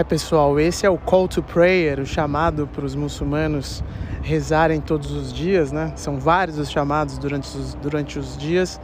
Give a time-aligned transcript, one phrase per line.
[0.00, 3.84] É, pessoal, esse é o call to prayer, o chamado para os muçulmanos
[4.22, 5.92] rezarem todos os dias, né?
[5.94, 8.80] São vários os chamados durante os, durante os dias,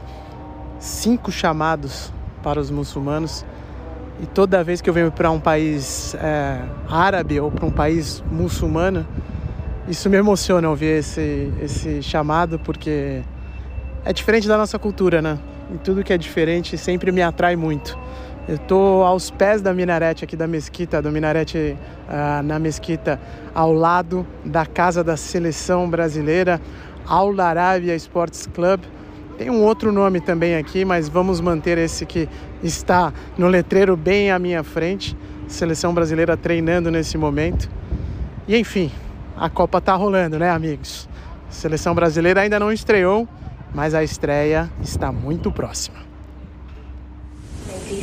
[0.78, 3.46] cinco chamados para os muçulmanos.
[4.20, 8.22] E toda vez que eu venho para um país é, árabe ou para um país
[8.30, 9.06] muçulmano,
[9.88, 13.22] isso me emociona ouvir esse, esse chamado, porque
[14.04, 15.38] é diferente da nossa cultura, né?
[15.72, 17.98] E tudo que é diferente sempre me atrai muito.
[18.48, 21.76] Eu estou aos pés da minarete aqui da mesquita, do minarete
[22.08, 23.20] uh, na mesquita,
[23.52, 26.60] ao lado da casa da seleção brasileira,
[27.08, 28.82] Al Arabia Sports Club.
[29.36, 32.28] Tem um outro nome também aqui, mas vamos manter esse que
[32.62, 35.16] está no letreiro bem à minha frente.
[35.48, 37.68] Seleção brasileira treinando nesse momento.
[38.46, 38.92] E enfim,
[39.36, 41.08] a Copa tá rolando, né, amigos?
[41.50, 43.26] Seleção brasileira ainda não estreou,
[43.74, 45.98] mas a estreia está muito próxima.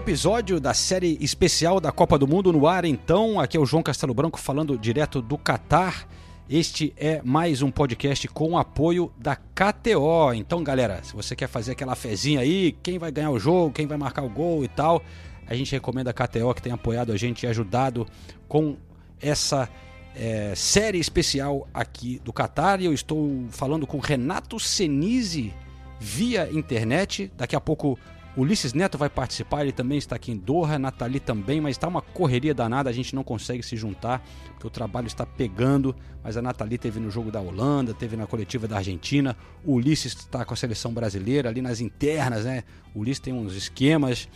[0.00, 3.38] Episódio da série especial da Copa do Mundo no ar, então.
[3.38, 6.08] Aqui é o João Castelo Branco falando direto do Catar.
[6.48, 10.32] Este é mais um podcast com apoio da KTO.
[10.34, 13.86] Então, galera, se você quer fazer aquela fezinha aí, quem vai ganhar o jogo, quem
[13.86, 15.02] vai marcar o gol e tal,
[15.46, 18.06] a gente recomenda a KTO que tem apoiado a gente e ajudado
[18.48, 18.78] com
[19.20, 19.68] essa
[20.16, 22.80] é, série especial aqui do Catar.
[22.80, 25.52] E eu estou falando com Renato Senise
[26.00, 27.30] via internet.
[27.36, 27.98] Daqui a pouco
[28.36, 32.00] Ulisses Neto vai participar, ele também está aqui em Doha, Nathalie também, mas está uma
[32.00, 36.42] correria danada, a gente não consegue se juntar, porque o trabalho está pegando, mas a
[36.42, 40.54] Nathalie teve no jogo da Holanda, teve na coletiva da Argentina, o Ulisses está com
[40.54, 42.62] a seleção brasileira ali nas internas, né?
[42.94, 44.28] O Ulisses tem uns esquemas,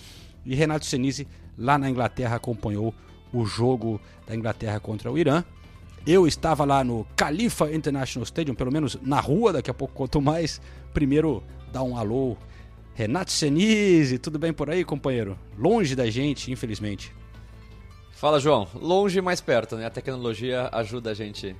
[0.44, 2.92] e Renato Senise lá na Inglaterra acompanhou
[3.32, 5.44] o jogo da Inglaterra contra o Irã.
[6.06, 10.20] Eu estava lá no Khalifa International Stadium, pelo menos na rua, daqui a pouco conto
[10.20, 10.60] mais.
[10.92, 12.36] Primeiro, dar um alô
[12.94, 15.36] Renato Senise, tudo bem por aí, companheiro?
[15.58, 17.12] Longe da gente, infelizmente.
[18.12, 18.68] Fala, João.
[18.74, 19.86] Longe, mais perto, né?
[19.86, 21.56] A tecnologia ajuda a gente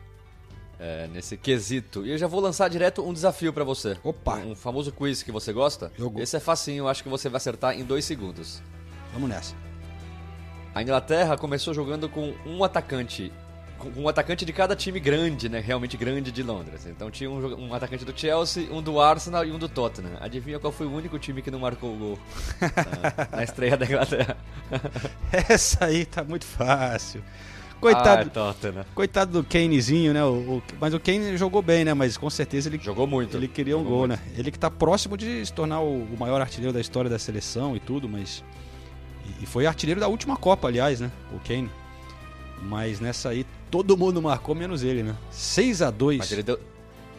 [0.78, 2.06] é, nesse quesito.
[2.06, 3.97] E eu já vou lançar direto um desafio para você.
[4.05, 4.37] Opa!
[4.37, 5.91] Um, famoso quiz que você gosta.
[5.99, 6.21] Jogo.
[6.21, 8.62] Esse é facinho, eu acho que você vai acertar em dois segundos.
[9.12, 9.56] Vamos nessa.
[10.72, 13.33] A Inglaterra começou jogando com um atacante
[13.97, 15.61] um atacante de cada time grande, né?
[15.61, 16.87] Realmente grande de Londres.
[16.87, 20.12] Então tinha um, um, atacante do Chelsea, um do Arsenal e um do Tottenham.
[20.21, 22.19] Adivinha qual foi o único time que não marcou o gol
[22.61, 24.37] na, na estreia da Inglaterra?
[25.49, 27.22] Essa aí tá muito fácil.
[27.81, 30.25] Coitado, ah, coitado do Kanezinho, né?
[30.25, 31.93] O, o, mas o Kane jogou bem, né?
[31.93, 33.37] Mas com certeza ele jogou muito.
[33.37, 34.12] Ele queria jogou um gol, muito.
[34.12, 34.33] né?
[34.39, 37.77] Ele que tá próximo de se tornar o, o maior artilheiro da história da seleção
[37.77, 38.43] e tudo, mas
[39.27, 41.11] e, e foi artilheiro da última Copa, aliás, né?
[41.31, 41.71] O Kane.
[42.65, 45.15] Mas nessa aí todo mundo marcou, menos ele, né?
[45.31, 46.59] 6 a 2 Mas ele deu,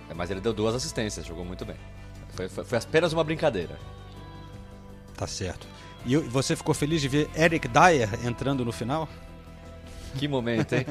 [0.09, 1.75] é, mas ele deu duas assistências, jogou muito bem.
[2.33, 3.77] Foi, foi, foi apenas uma brincadeira.
[5.15, 5.67] Tá certo.
[6.05, 9.07] E você ficou feliz de ver Eric Dyer entrando no final?
[10.17, 10.85] Que momento, hein?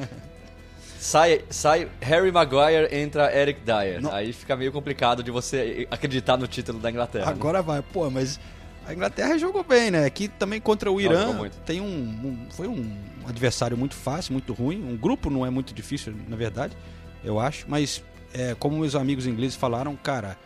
[0.99, 4.01] sai, sai Harry Maguire, entra Eric Dyer.
[4.01, 4.11] Não.
[4.11, 7.27] Aí fica meio complicado de você acreditar no título da Inglaterra.
[7.27, 7.31] Né?
[7.31, 7.63] Agora né?
[7.63, 7.81] vai.
[7.81, 8.39] Pô, mas
[8.85, 10.05] a Inglaterra jogou bem, né?
[10.05, 14.83] Aqui também contra o Irã tem um, um, foi um adversário muito fácil, muito ruim.
[14.83, 16.77] Um grupo não é muito difícil, na verdade,
[17.23, 17.65] eu acho.
[17.67, 18.03] Mas
[18.33, 20.37] é, como meus amigos ingleses falaram, cara,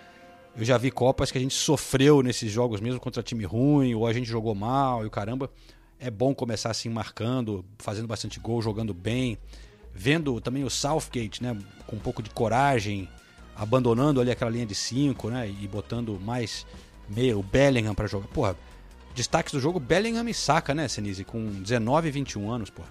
[0.56, 4.08] eu já vi copas que a gente sofreu nesses jogos mesmo contra time ruim ou
[4.08, 5.50] a gente jogou mal e o caramba.
[6.00, 9.38] É bom começar assim marcando, fazendo bastante gol, jogando bem,
[9.94, 13.10] vendo também o Southgate, né, com um pouco de coragem,
[13.54, 16.66] abandonando ali aquela linha de cinco, né, e botando mais
[17.10, 18.28] meio, o Bellingham para jogar.
[18.28, 18.56] Porra,
[19.16, 21.24] destaques do jogo, Bellingham e Saka, né, Senise?
[21.24, 22.90] Com 19 e 21 anos, porra.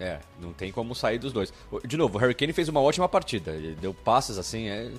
[0.00, 1.52] É, não tem como sair dos dois.
[1.84, 3.50] De novo, o Harry Kane fez uma ótima partida.
[3.50, 4.92] Ele deu passes assim, é...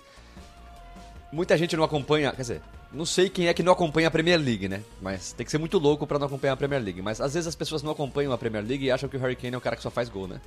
[1.31, 2.61] Muita gente não acompanha, quer dizer,
[2.91, 4.83] não sei quem é que não acompanha a Premier League, né?
[4.99, 7.01] Mas tem que ser muito louco para não acompanhar a Premier League.
[7.01, 9.35] Mas às vezes as pessoas não acompanham a Premier League e acham que o Harry
[9.35, 10.41] Kane é o cara que só faz gol, né?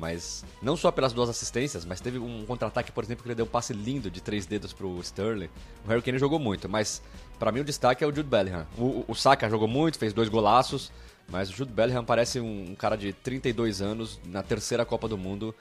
[0.00, 3.44] Mas não só pelas duas assistências, mas teve um contra-ataque, por exemplo, que ele deu
[3.44, 5.50] um passe lindo de três dedos pro Sterling.
[5.84, 7.02] O Harry Kane jogou muito, mas
[7.38, 8.66] para mim o destaque é o Jude Bellingham.
[8.78, 10.90] O, o, Saka jogou muito, fez dois golaços,
[11.28, 15.18] Mas o Jude Bellingham parece um, um cara de 32 anos na terceira Copa do
[15.18, 15.54] Mundo,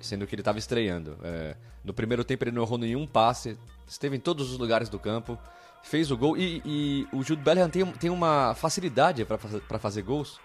[0.00, 1.18] sendo que ele estava estreando.
[1.24, 3.58] É, no primeiro tempo ele não errou nenhum passe,
[3.88, 5.36] esteve em todos os lugares do campo,
[5.82, 10.38] fez o gol e, e o Jude Bellingham tem, tem uma facilidade para fazer gols.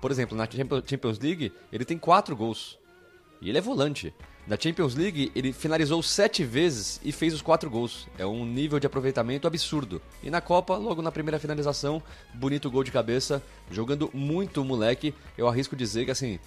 [0.00, 2.76] Por exemplo, na Champions League ele tem quatro gols
[3.40, 4.14] e ele é volante.
[4.46, 8.08] Na Champions League, ele finalizou sete vezes e fez os quatro gols.
[8.16, 10.00] É um nível de aproveitamento absurdo.
[10.22, 12.02] E na Copa, logo na primeira finalização,
[12.32, 15.14] bonito gol de cabeça, jogando muito o moleque.
[15.36, 16.38] Eu arrisco dizer que, assim,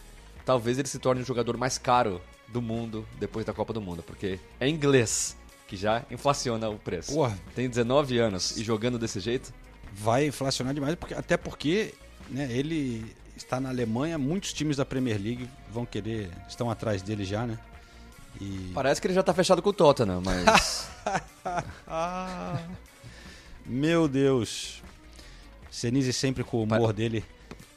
[0.43, 4.01] talvez ele se torne o jogador mais caro do mundo depois da Copa do Mundo,
[4.01, 7.13] porque é inglês, que já inflaciona o preço.
[7.13, 7.37] Porra.
[7.55, 9.53] Tem 19 anos e jogando desse jeito.
[9.93, 11.93] Vai inflacionar demais, porque, até porque
[12.29, 17.23] né, ele está na Alemanha, muitos times da Premier League vão querer, estão atrás dele
[17.23, 17.57] já, né?
[18.39, 18.71] E...
[18.73, 20.89] Parece que ele já tá fechado com o Tottenham, mas.
[23.65, 24.81] Meu Deus.
[25.69, 26.91] Senise sempre com o humor pa...
[26.91, 27.25] dele.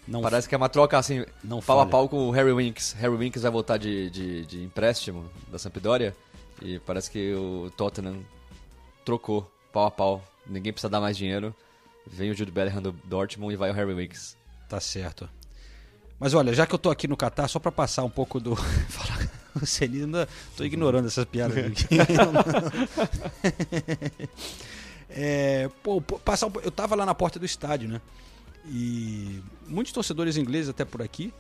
[0.07, 1.89] Não Parece que é uma troca assim, não pau falha.
[1.89, 2.93] a pau com o Harry Winks.
[2.99, 6.15] Harry Winks vai voltar de, de, de empréstimo da Sampdoria
[6.61, 8.23] e parece que o Tottenham
[9.05, 10.23] trocou pau a pau.
[10.47, 11.55] Ninguém precisa dar mais dinheiro.
[12.07, 14.37] Vem o Jude Bellingham do Dortmund e vai o Harry Winks.
[14.69, 15.29] Tá certo.
[16.19, 18.55] Mas olha, já que eu tô aqui no Catar, só para passar um pouco do.
[19.55, 20.29] O Senise ainda.
[20.57, 21.87] Tô ignorando essas piadas aqui.
[25.09, 28.01] é, pô, passar, eu tava lá na porta do estádio, né?
[28.67, 31.33] E muitos torcedores ingleses até por aqui.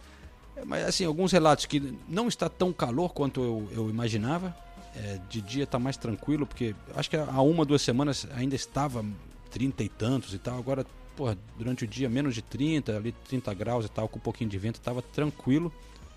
[0.64, 4.56] Mas assim, alguns relatos que não está tão calor quanto eu, eu imaginava.
[4.96, 9.04] É, de dia está mais tranquilo, porque acho que há uma, duas semanas ainda estava
[9.50, 10.56] 30 e tantos e tal.
[10.56, 14.22] Agora, porra, durante o dia menos de 30, ali 30 graus e tal, com um
[14.22, 15.72] pouquinho de vento, estava tranquilo.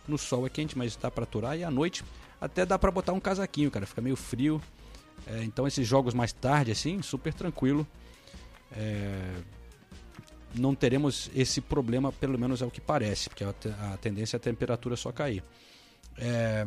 [0.08, 1.58] No sol é quente, mas dá para aturar.
[1.58, 2.04] E à noite
[2.40, 3.86] até dá para botar um casaquinho, cara.
[3.86, 4.62] Fica meio frio.
[5.26, 7.86] É, então esses jogos mais tarde, assim, super tranquilo.
[8.72, 9.34] É,
[10.56, 13.54] não teremos esse problema, pelo menos é o que parece, porque a,
[13.94, 15.44] a tendência é a temperatura só cair.
[16.18, 16.66] É,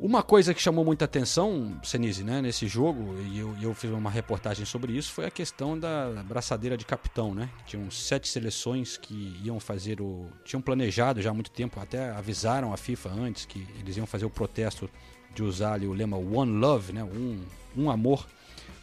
[0.00, 4.10] uma coisa que chamou muita atenção, Senise, né, nesse jogo, e eu, eu, fiz uma
[4.10, 7.50] reportagem sobre isso, foi a questão da braçadeira de capitão, né?
[7.66, 10.26] Tinham sete seleções que iam fazer o.
[10.42, 14.24] tinham planejado já há muito tempo, até avisaram a FIFA antes que eles iam fazer
[14.24, 14.88] o protesto
[15.34, 17.04] de usar ali o lema One Love, né?
[17.04, 17.44] Um,
[17.76, 18.26] um amor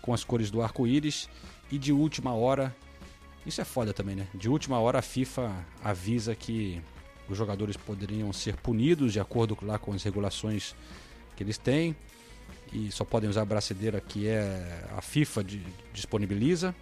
[0.04, 1.28] com as cores do arco-íris,
[1.72, 2.76] e de última hora.
[3.44, 4.28] Isso é foda também, né?
[4.36, 5.52] De última hora a FIFA
[5.84, 6.82] avisa que
[7.30, 10.76] os jogadores poderiam ser punidos de acordo lá com as regulações
[11.38, 11.96] que eles têm
[12.74, 15.62] e só podem usar a braçadeira que é a FIFA de,
[15.94, 16.76] disponibiliza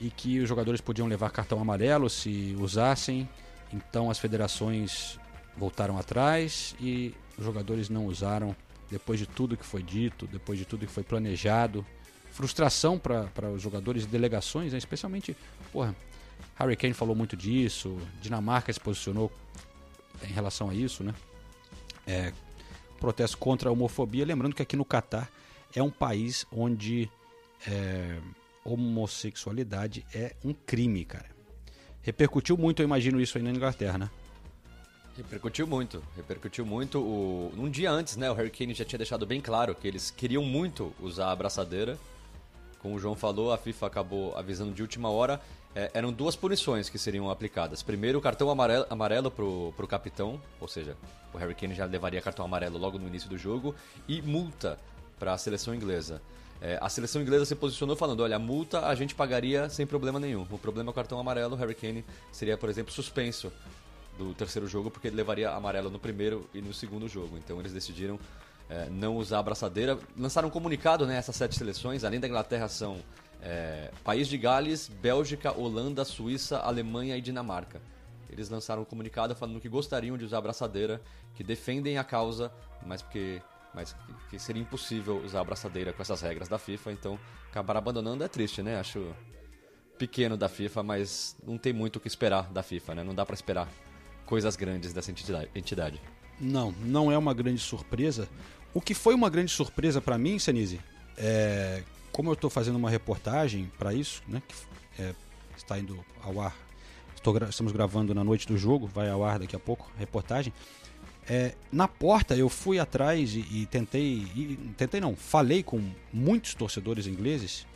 [0.00, 3.28] e que os jogadores podiam levar cartão amarelo se usassem.
[3.72, 5.18] Então as federações
[5.56, 8.54] voltaram atrás e os jogadores não usaram
[8.90, 11.84] depois de tudo que foi dito, depois de tudo que foi planejado.
[12.30, 14.78] Frustração para os jogadores e delegações, né?
[14.78, 15.34] especialmente,
[15.72, 15.96] porra,
[16.56, 19.32] Harry Kane falou muito disso, Dinamarca se posicionou
[20.22, 21.14] em relação a isso, né?
[22.06, 22.32] É,
[22.96, 24.24] protesto contra a homofobia.
[24.24, 25.30] Lembrando que aqui no Catar
[25.74, 27.10] é um país onde
[27.66, 28.18] é,
[28.64, 31.26] homossexualidade é um crime, cara.
[32.02, 34.10] Repercutiu muito, eu imagino, isso aí na Inglaterra, né?
[35.16, 37.00] Repercutiu muito, repercutiu muito.
[37.00, 37.52] O...
[37.56, 40.44] Um dia antes, né, o Harry Kane já tinha deixado bem claro que eles queriam
[40.44, 41.98] muito usar a abraçadeira.
[42.80, 45.40] Como o João falou, a FIFA acabou avisando de última hora
[45.76, 47.82] é, eram duas punições que seriam aplicadas.
[47.82, 50.96] Primeiro, o cartão amarelo, amarelo pro, pro capitão, ou seja,
[51.34, 53.74] o Harry Kane já levaria cartão amarelo logo no início do jogo,
[54.08, 54.78] e multa
[55.18, 56.22] para a seleção inglesa.
[56.62, 60.18] É, a seleção inglesa se posicionou falando: olha, a multa a gente pagaria sem problema
[60.18, 60.46] nenhum.
[60.50, 61.54] O problema é o cartão amarelo.
[61.54, 62.02] O Harry Kane
[62.32, 63.52] seria, por exemplo, suspenso
[64.16, 67.36] do terceiro jogo porque ele levaria amarelo no primeiro e no segundo jogo.
[67.36, 68.18] Então eles decidiram
[68.70, 69.98] é, não usar a abraçadeira.
[70.16, 71.18] Lançaram um comunicado, né?
[71.18, 72.96] Essas sete seleções, além da Inglaterra, são
[73.42, 77.80] é, País de Gales, Bélgica, Holanda, Suíça, Alemanha e Dinamarca.
[78.28, 81.00] Eles lançaram um comunicado falando que gostariam de usar a abraçadeira,
[81.34, 82.52] que defendem a causa,
[82.84, 83.40] mas porque
[83.74, 83.94] mas
[84.30, 87.18] que seria impossível usar a abraçadeira com essas regras da FIFA, então
[87.50, 88.80] acabar abandonando é triste, né?
[88.80, 89.14] Acho
[89.98, 93.04] pequeno da FIFA, mas não tem muito o que esperar da FIFA, né?
[93.04, 93.68] Não dá para esperar
[94.24, 95.10] coisas grandes dessa
[95.54, 96.00] entidade.
[96.40, 98.28] Não, não é uma grande surpresa.
[98.72, 100.80] O que foi uma grande surpresa para mim, Senise,
[101.16, 101.82] é
[102.16, 105.14] como eu estou fazendo uma reportagem para isso, né, que é,
[105.54, 106.56] está indo ao ar,
[107.46, 110.50] estamos gravando na noite do jogo, vai ao ar daqui a pouco, reportagem.
[111.28, 116.54] É, na porta eu fui atrás e, e tentei, e, tentei não, falei com muitos
[116.54, 117.66] torcedores ingleses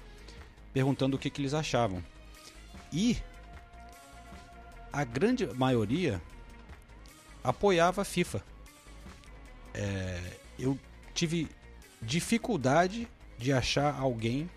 [0.73, 2.03] perguntando o que, que eles achavam.
[2.91, 3.19] E
[4.91, 6.19] a grande maioria
[7.45, 8.43] apoiava a FIFA.
[9.75, 10.19] É,
[10.59, 10.79] eu
[11.13, 11.47] tive
[12.01, 13.07] dificuldade
[13.41, 14.49] de achar alguém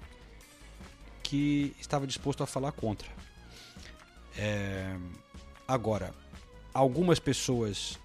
[1.23, 3.09] que estava disposto a falar contra.
[4.37, 4.95] É,
[5.67, 6.13] Agora,
[6.73, 7.97] algumas pessoas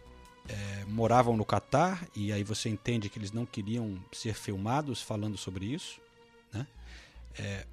[0.49, 5.37] é, moravam no Catar e aí você entende que eles não queriam ser filmados falando
[5.37, 6.01] sobre isso,
[6.53, 6.67] né?
[7.37, 7.67] É,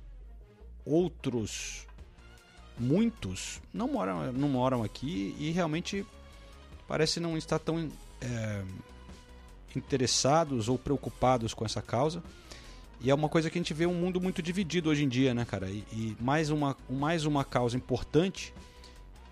[0.84, 1.86] outros,
[2.78, 6.06] muitos, não moram, não moram aqui e realmente
[6.88, 8.64] parece não estar tão é,
[9.76, 12.24] interessados ou preocupados com essa causa.
[13.02, 15.34] E é uma coisa que a gente vê um mundo muito dividido hoje em dia,
[15.34, 15.70] né, cara?
[15.70, 18.54] E, e mais, uma, mais uma causa importante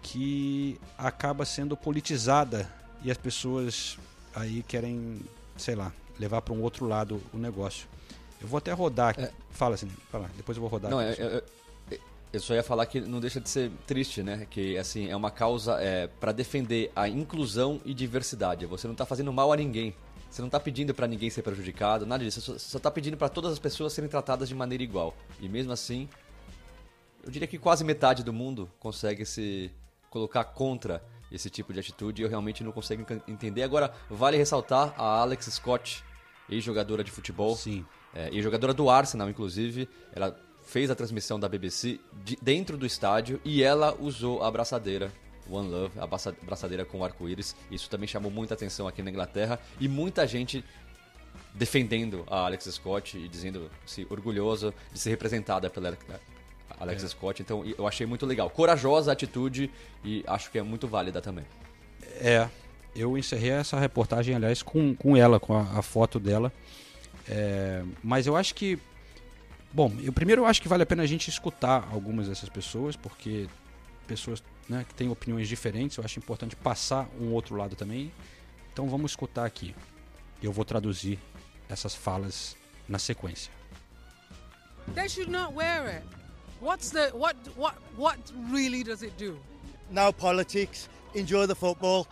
[0.02, 2.70] que acaba sendo politizada
[3.04, 3.98] e as pessoas
[4.36, 5.22] aí querem,
[5.56, 7.88] sei lá, levar para um outro lado o negócio.
[8.42, 9.22] Eu vou até rodar aqui.
[9.22, 9.32] É.
[9.52, 10.92] Fala assim, fala, depois eu vou rodar.
[10.92, 11.44] Não, aqui, é, é,
[11.96, 12.00] é,
[12.34, 14.46] eu só ia falar que não deixa de ser triste, né?
[14.50, 18.66] Que assim é uma causa é, para defender a inclusão e diversidade.
[18.66, 19.96] Você não está fazendo mal a ninguém.
[20.34, 22.42] Você não está pedindo para ninguém ser prejudicado, nada disso.
[22.42, 25.16] Você só está pedindo para todas as pessoas serem tratadas de maneira igual.
[25.40, 26.10] E mesmo assim,
[27.24, 29.72] eu diria que quase metade do mundo consegue se
[30.10, 32.20] colocar contra esse tipo de atitude.
[32.20, 33.62] E eu realmente não consigo entender.
[33.62, 36.04] Agora, vale ressaltar a Alex Scott,
[36.50, 37.56] ex-jogadora de futebol.
[37.56, 37.86] Sim.
[38.12, 39.88] É, ex-jogadora do Arsenal, inclusive.
[40.12, 45.14] Ela fez a transmissão da BBC de, dentro do estádio e ela usou a abraçadeira
[45.50, 46.08] One Love, a
[46.44, 47.56] braçadeira com arco-íris.
[47.70, 50.64] Isso também chamou muita atenção aqui na Inglaterra e muita gente
[51.54, 55.98] defendendo a Alex Scott e dizendo-se orgulhoso de ser representada pela
[56.80, 57.08] Alex é.
[57.08, 57.42] Scott.
[57.42, 58.50] Então eu achei muito legal.
[58.50, 59.70] Corajosa a atitude
[60.04, 61.46] e acho que é muito válida também.
[62.20, 62.48] É,
[62.96, 66.52] eu encerrei essa reportagem, aliás, com, com ela, com a, a foto dela.
[67.28, 68.78] É, mas eu acho que.
[69.72, 72.96] Bom, eu primeiro eu acho que vale a pena a gente escutar algumas dessas pessoas,
[72.96, 73.48] porque
[74.06, 78.12] pessoas né, que têm opiniões diferentes, eu acho importante passar um outro lado também.
[78.72, 79.76] Então vamos escutar aqui.
[80.42, 81.20] Eu vou traduzir
[81.70, 82.56] essas falas
[82.88, 83.52] na sequência.
[84.96, 86.04] They should not wear it.
[86.62, 88.20] What's the what what what
[88.52, 89.40] really does it do?
[89.90, 90.90] No politics.
[91.14, 92.08] Enjoy the football.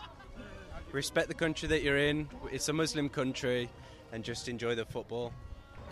[0.92, 2.28] Respect the country that you're in.
[2.50, 3.68] It's a Muslim country,
[4.12, 5.32] and just enjoy the football.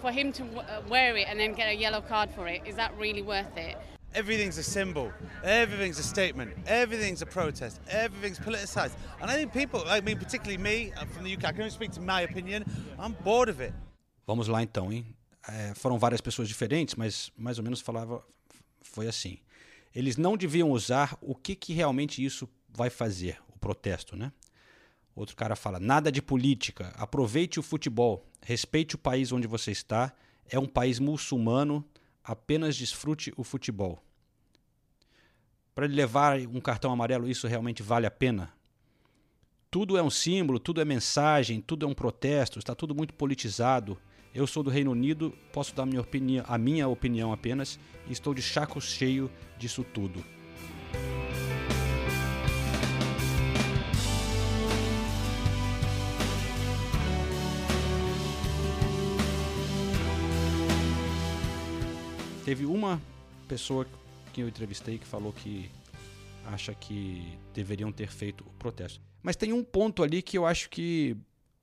[0.00, 0.45] For him to
[0.88, 3.76] wear it and then get a yellow card for it, is that really worth it?
[4.14, 5.12] Everything's a symbol,
[5.45, 8.95] everything's a statement, everything's a protest, everything's politicized.
[9.21, 11.71] And I think people, I mean, particularly me uh, from the UK, I can only
[11.71, 12.64] speak to my opinion,
[12.99, 13.73] I'm bored of it.
[14.26, 15.07] Vamos lá então, hein?
[15.49, 18.23] É, foram várias pessoas diferentes, mas mais ou menos falava
[18.83, 19.38] foi assim.
[19.95, 24.33] Eles não deviam usar o que, que realmente isso vai fazer, o protesto, né?
[25.14, 30.12] Outro cara fala: nada de política, aproveite o futebol, respeite o país onde você está,
[30.49, 31.85] é um país muçulmano,
[32.25, 34.03] apenas desfrute o futebol.
[35.75, 38.53] Para ele levar um cartão amarelo, isso realmente vale a pena?
[39.71, 43.97] Tudo é um símbolo, tudo é mensagem, tudo é um protesto, está tudo muito politizado.
[44.35, 48.35] Eu sou do Reino Unido, posso dar minha opinião, a minha opinião apenas, e estou
[48.35, 50.25] de chaco cheio disso tudo.
[62.50, 63.00] Teve uma
[63.47, 63.87] pessoa
[64.33, 65.71] que eu entrevistei que falou que
[66.47, 69.00] acha que deveriam ter feito o protesto.
[69.23, 71.16] Mas tem um ponto ali que eu acho que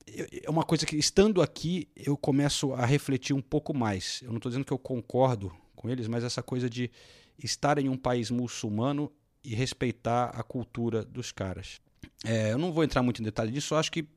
[0.06, 4.22] é uma coisa que, estando aqui, eu começo a refletir um pouco mais.
[4.22, 6.90] Eu não estou dizendo que eu concordo com eles, mas essa coisa de
[7.38, 9.12] estar em um país muçulmano
[9.44, 11.82] e respeitar a cultura dos caras.
[12.24, 14.08] É, eu não vou entrar muito em detalhe disso, acho que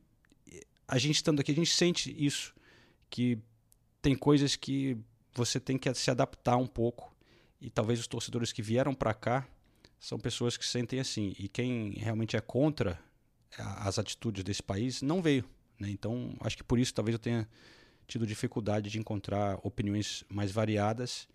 [0.88, 2.54] a gente estando aqui, a gente sente isso,
[3.10, 3.38] que
[4.00, 4.96] tem coisas que
[5.34, 7.14] você tem que se adaptar um pouco.
[7.60, 9.46] E talvez os torcedores que vieram para cá
[9.98, 11.34] são pessoas que sentem assim.
[11.38, 12.98] E quem realmente é contra
[13.58, 15.44] as atitudes desse país não veio.
[15.78, 15.90] Né?
[15.90, 17.48] Então, acho que por isso talvez eu tenha
[18.06, 21.28] tido dificuldade de encontrar opiniões mais variadas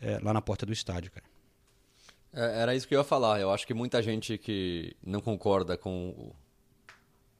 [0.00, 1.26] é, lá na porta do estádio, cara.
[2.32, 3.40] É, era isso que eu ia falar.
[3.40, 6.32] Eu acho que muita gente que não concorda com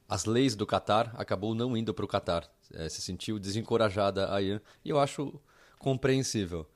[0.09, 2.49] as leis do Catar acabou não indo para o Catar.
[2.73, 4.61] É, se sentiu desencorajada aí.
[4.85, 5.40] E eu acho
[5.78, 6.66] compreensível.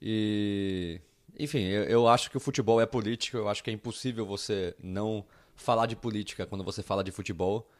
[0.00, 1.00] E,
[1.38, 4.74] enfim, eu, eu acho que o futebol é político, eu acho que é impossível você
[4.82, 5.24] não
[5.56, 7.70] falar de política quando você fala de futebol.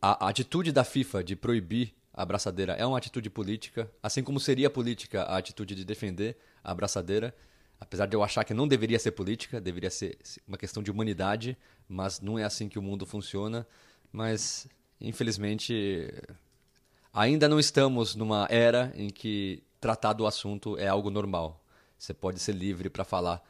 [0.00, 4.40] A, a atitude da FIFA de proibir a abraçadeira é uma atitude política, assim como
[4.40, 7.34] seria política a atitude de defender a abraçadeira.
[7.80, 11.56] Apesar de eu achar que não deveria ser política, deveria ser uma questão de humanidade,
[11.88, 13.64] mas não é assim que o mundo funciona.
[14.12, 14.66] Mas,
[15.00, 16.12] infelizmente,
[17.12, 21.62] ainda não estamos numa era em que tratar do assunto é algo normal.
[21.98, 23.42] Você pode ser livre para falar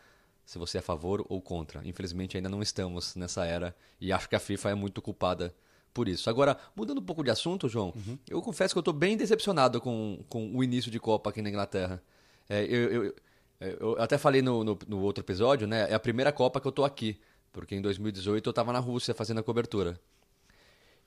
[0.44, 1.86] se você é a favor ou contra.
[1.86, 5.54] Infelizmente ainda não estamos nessa era e acho que a FIFA é muito culpada
[5.92, 6.30] por isso.
[6.30, 8.18] Agora, mudando um pouco de assunto, João, uhum.
[8.28, 11.48] eu confesso que eu estou bem decepcionado com, com o início de Copa aqui na
[11.48, 12.02] Inglaterra.
[12.48, 13.14] É, eu, eu,
[13.60, 15.90] eu, até falei no, no, no, outro episódio, né?
[15.90, 17.18] É a primeira Copa que eu estou aqui.
[17.52, 19.98] porque em 2018 eu estava na Rússia fazendo a cobertura.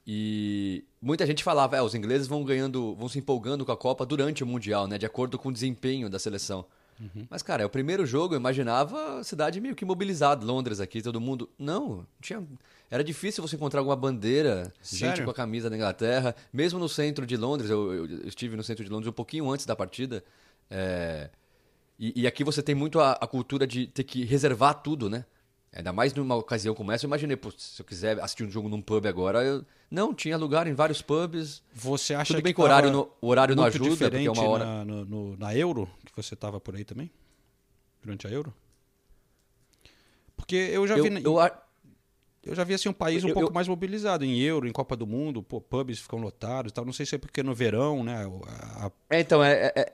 [0.05, 4.05] E muita gente falava, é, os ingleses vão ganhando, vão se empolgando com a Copa
[4.05, 6.65] durante o Mundial, né, de acordo com o desempenho da seleção.
[7.31, 11.01] Mas, cara, é o primeiro jogo, eu imaginava a cidade meio que mobilizada, Londres aqui,
[11.01, 11.49] todo mundo.
[11.57, 12.43] Não, tinha.
[12.91, 15.25] Era difícil você encontrar alguma bandeira, gente Sério?
[15.25, 16.35] com a camisa da Inglaterra.
[16.53, 19.49] Mesmo no centro de Londres, eu, eu- eu estive no centro de Londres um pouquinho
[19.49, 20.23] antes da partida.
[20.69, 21.31] é,
[21.97, 25.25] e, e aqui você tem muito a, a cultura de ter que reservar tudo, né?
[25.73, 28.67] Ainda mais numa ocasião como essa, eu imaginei, pô, se eu quiser assistir um jogo
[28.67, 29.63] num pub agora, eu...
[29.89, 31.63] não, tinha lugar em vários pubs.
[31.73, 34.09] Você acha Tudo bem que que o horário, no- o horário não ajuda, porque é
[34.09, 34.65] diferente uma hora.
[34.65, 37.09] Na, no- na Euro, que você estava por aí também?
[38.03, 38.53] Durante a Euro?
[40.35, 41.23] Porque eu já Eu- vi.
[41.23, 41.37] eu
[42.43, 44.71] Eu já vi assim um país um Eu- pouco eu- mais mobilizado em Euro, em
[44.71, 46.83] Copa do Mundo, pô, pubs ficam lotados e tal.
[46.83, 48.25] Não sei se é porque no verão, né?
[48.47, 49.93] a- É, então, é, é- é-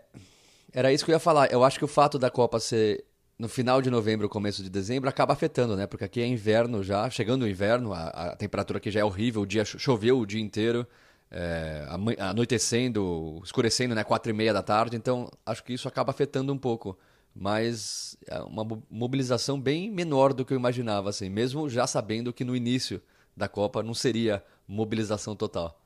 [0.72, 1.51] era isso que eu ia falar.
[1.51, 3.03] Eu acho que o fato da Copa ser
[3.39, 5.86] no final de novembro, começo de dezembro, acaba afetando, né?
[5.88, 9.44] Porque aqui é inverno já, chegando o inverno, a, a temperatura aqui já é horrível,
[9.44, 10.88] o dia cho- choveu o dia inteiro,
[11.29, 11.86] é,
[12.20, 14.03] anoitecendo, escurecendo, né?
[14.03, 16.98] Quatro e meia da tarde, então acho que isso acaba afetando um pouco.
[17.36, 22.34] Mas é uma mo- mobilização bem menor do que eu imaginava, assim, mesmo já sabendo
[22.34, 23.00] que no início
[23.36, 25.79] da Copa não seria mobilização total.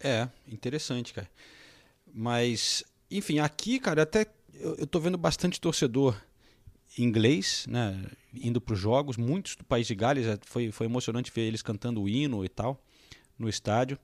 [0.00, 1.28] É, interessante, cara.
[2.14, 4.26] Mas, enfim, aqui, cara, até
[4.60, 6.20] eu, tô vendo bastante torcedor
[6.98, 11.32] inglês, né, indo para os jogos, muitos do país de Gales, é, foi, foi emocionante
[11.34, 12.80] ver eles cantando o hino e tal
[13.38, 13.98] no estádio.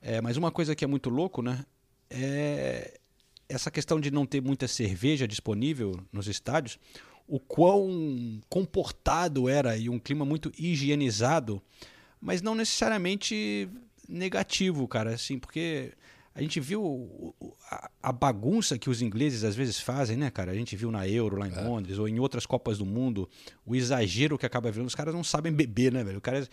[0.00, 1.64] É, mas uma coisa que é muito louco, né,
[2.10, 2.98] é
[3.48, 6.78] essa questão de não ter muita cerveja disponível nos estádios,
[7.26, 11.62] o quão comportado era e um clima muito higienizado,
[12.20, 13.68] mas não necessariamente
[14.08, 15.92] negativo, cara, assim, porque
[16.34, 17.34] a gente viu
[18.02, 20.50] a, bagunça que os ingleses às vezes fazem, né, cara?
[20.52, 23.28] A gente viu na Euro lá em Londres ou em outras Copas do Mundo,
[23.66, 24.88] o exagero que acaba virando.
[24.88, 26.18] Os caras não sabem beber, né, velho?
[26.18, 26.48] O cara,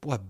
[0.00, 0.22] porra,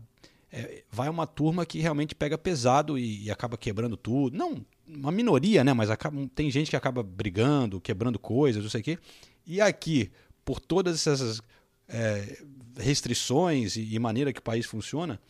[0.52, 4.37] é, vai uma turma que realmente pega pesado e, e acaba quebrando tudo.
[4.37, 5.72] Não, uma minoria, né?
[5.72, 8.98] Mas acaba- tem gente que acaba brigando, quebrando coisas, não sei o quê.
[9.44, 10.12] E aqui,
[10.44, 11.40] por todas essas
[11.88, 12.38] é,
[12.78, 15.20] restrições e, e maneira que o país funciona,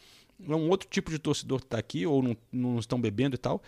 [0.49, 3.39] é um outro tipo de torcedor que está aqui, ou não, não estão bebendo e
[3.39, 3.63] tal,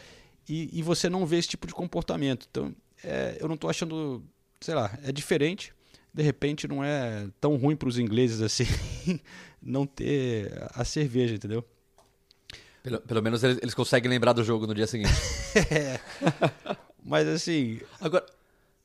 [0.48, 2.46] e, e você não vê esse tipo de comportamento.
[2.50, 2.74] Então,
[3.04, 4.22] é, eu não estou achando,
[4.60, 5.72] sei lá, é diferente.
[6.14, 8.64] De repente, não é tão ruim para os ingleses assim
[9.60, 11.62] não ter a cerveja, entendeu?
[12.82, 15.10] Pelo, pelo menos eles, eles conseguem lembrar do jogo no dia seguinte.
[15.70, 15.98] É.
[17.04, 18.24] Mas assim, Agora,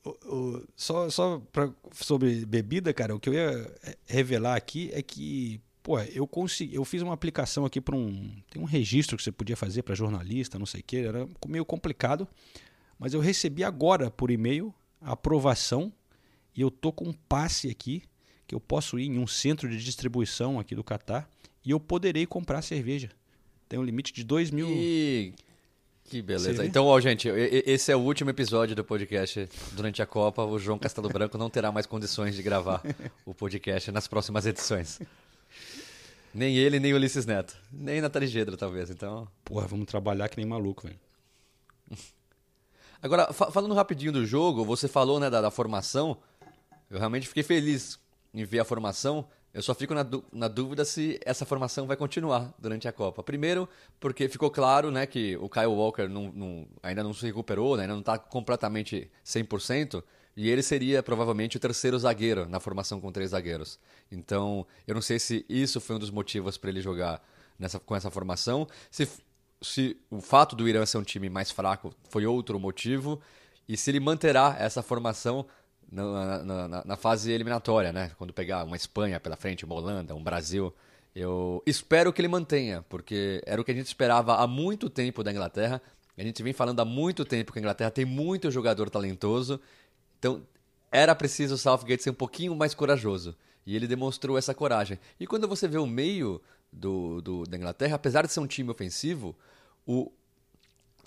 [0.04, 3.74] o- o- só, só pra, sobre bebida, cara, o que eu ia
[4.06, 8.62] revelar aqui é que, pô, eu consegui, eu fiz uma aplicação aqui para um, tem
[8.62, 12.28] um registro que você podia fazer para jornalista, não sei o que, era meio complicado,
[12.98, 15.92] mas eu recebi agora por e-mail a aprovação
[16.54, 18.02] e eu tô com um passe aqui
[18.46, 21.28] que eu posso ir em um centro de distribuição aqui do Catar
[21.64, 23.10] e eu poderei comprar cerveja.
[23.68, 24.68] Tem um limite de 2 mil.
[24.68, 25.32] E...
[26.04, 26.66] Que beleza.
[26.66, 30.44] Então, ó, gente, esse é o último episódio do podcast durante a Copa.
[30.44, 32.82] O João Castelo Branco não terá mais condições de gravar
[33.24, 35.00] o podcast nas próximas edições.
[36.34, 37.56] Nem ele, nem Ulisses Neto.
[37.70, 38.90] Nem Nathalie Gedra, talvez.
[38.90, 39.28] Então.
[39.44, 40.98] Porra, vamos trabalhar que nem maluco, velho.
[43.02, 46.16] Agora, fa- falando rapidinho do jogo, você falou né, da, da formação.
[46.90, 47.98] Eu realmente fiquei feliz
[48.32, 49.26] em ver a formação.
[49.52, 53.22] Eu só fico na, na dúvida se essa formação vai continuar durante a Copa.
[53.22, 53.68] Primeiro,
[54.00, 57.82] porque ficou claro né, que o Kyle Walker não- não- ainda não se recuperou, né,
[57.82, 60.02] ainda não está completamente 100%,
[60.36, 63.78] e ele seria provavelmente o terceiro zagueiro na formação com três zagueiros.
[64.10, 67.22] Então, eu não sei se isso foi um dos motivos para ele jogar
[67.58, 68.66] nessa, com essa formação.
[68.90, 69.08] Se,
[69.60, 73.20] se o fato do Irã ser um time mais fraco foi outro motivo,
[73.68, 75.46] e se ele manterá essa formação
[75.90, 78.10] na, na- na- na fase eliminatória, né?
[78.16, 80.74] Quando pegar uma Espanha pela frente, uma Holanda, um Brasil.
[81.14, 85.22] Eu espero que ele mantenha, porque era o que a gente esperava há muito tempo
[85.22, 85.80] da Inglaterra.
[86.16, 89.60] A gente vem falando há muito tempo que a Inglaterra tem muito jogador talentoso.
[90.22, 90.40] Então,
[90.92, 93.34] era preciso o Southgate ser um pouquinho mais corajoso.
[93.66, 94.96] E ele demonstrou essa coragem.
[95.18, 96.40] E quando você vê o meio
[96.72, 99.34] do, do- da Inglaterra, apesar de ser um time ofensivo,
[99.84, 100.12] o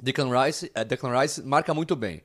[0.02, 2.22] Declan Rice, eh, Declan Rice marca muito bem.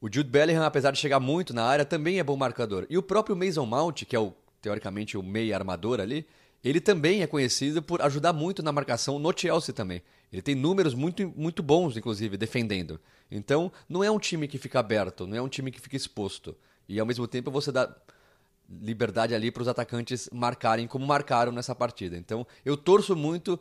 [0.00, 2.86] O Jude Bellingham, apesar de chegar muito na área, também é bom marcador.
[2.88, 6.24] E o próprio Mason Mount, que é o teoricamente o meia armador ali,
[6.64, 10.02] ele também é conhecido por ajudar muito na marcação no Chelsea também.
[10.32, 13.00] Ele tem números muito, muito bons, inclusive, defendendo.
[13.30, 16.56] Então, não é um time que fica aberto, não é um time que fica exposto.
[16.88, 17.94] E ao mesmo tempo você dá
[18.82, 22.16] liberdade ali para os atacantes marcarem como marcaram nessa partida.
[22.16, 23.58] Então, eu torço muito.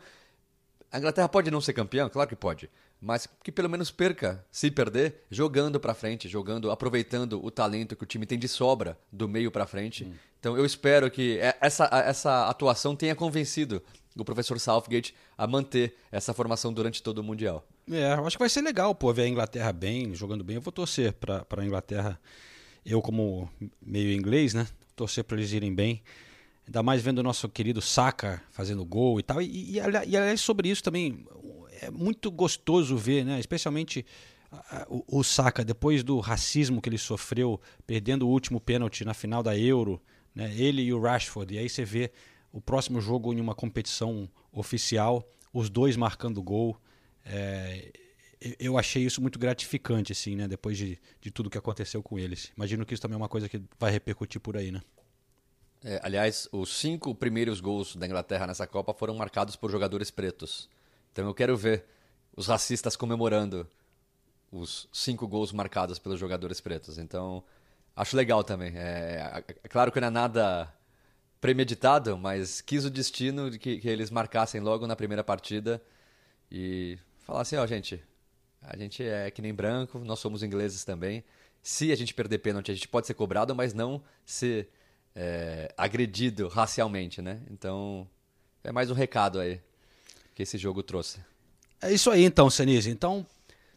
[0.91, 2.69] A Inglaterra pode não ser campeã, claro que pode,
[3.01, 8.03] mas que pelo menos perca, se perder, jogando para frente, jogando, aproveitando o talento que
[8.03, 10.03] o time tem de sobra do meio para frente.
[10.03, 13.81] Então, Então eu espero que é, essa, essa atuação tenha convencido
[14.15, 17.67] o professor Southgate a manter essa formação durante todo o Mundial.
[17.91, 20.55] É, eu acho que vai ser legal, pô, ver a Inglaterra bem, jogando bem.
[20.55, 22.19] Eu vou torcer para a Inglaterra,
[22.85, 23.49] eu como
[23.81, 24.67] meio inglês, né?
[24.95, 26.01] Torcer para eles irem bem.
[26.65, 29.41] Ainda mais vendo o nosso querido Saka fazendo gol e tal.
[29.41, 31.25] E, e, e aliás, sobre isso também,
[31.81, 33.39] é muito gostoso ver, né?
[33.39, 34.05] Especialmente
[34.89, 39.43] o, o Saka, depois do racismo que ele sofreu, perdendo o último pênalti na final
[39.43, 40.01] da Euro,
[40.33, 40.53] né?
[40.55, 41.53] ele e o Rashford.
[41.53, 42.11] E aí você vê
[42.51, 46.79] o próximo jogo em uma competição oficial, os dois marcando gol.
[47.25, 47.91] É,
[48.59, 50.47] eu achei isso muito gratificante, assim, né?
[50.47, 52.51] Depois de, de tudo que aconteceu com eles.
[52.55, 54.81] Imagino que isso também é uma coisa que vai repercutir por aí, né?
[55.83, 60.69] É, aliás, os cinco primeiros gols da Inglaterra nessa Copa foram marcados por jogadores pretos.
[61.17, 61.83] Então eu quero ver
[62.35, 63.67] os racistas comemorando
[64.51, 66.99] os cinco gols marcados pelos jogadores pretos.
[66.99, 67.43] Então
[67.95, 68.77] acho legal também.
[68.77, 70.71] É, é claro que não é nada
[71.41, 75.81] premeditado, mas quis o destino de que, que eles marcassem logo na primeira partida
[76.51, 77.99] e falassem: ó, oh, gente,
[78.61, 81.23] a gente é que nem branco, nós somos ingleses também.
[81.63, 84.69] Se a gente perder pênalti, a gente pode ser cobrado, mas não ser
[85.15, 87.41] é, agredido racialmente, né?
[87.49, 88.07] Então,
[88.63, 89.59] é mais um recado aí
[90.37, 91.19] que esse jogo trouxe.
[91.81, 92.91] É isso aí então, Senise.
[92.91, 93.25] Então.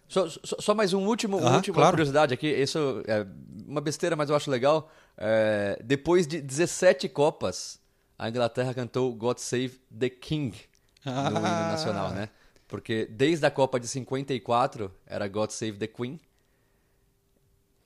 [0.06, 1.92] Só, só, só mais um último, última claro.
[1.92, 2.48] curiosidade aqui.
[2.48, 3.26] Isso é
[3.66, 4.90] uma besteira, mas eu acho legal.
[5.16, 7.80] É, depois de 17 Copas,
[8.18, 10.54] a Inglaterra cantou God Save the King
[11.02, 11.28] no ah.
[11.28, 12.28] hino nacional, né?
[12.68, 16.20] Porque desde a Copa de 54 era God Save the Queen.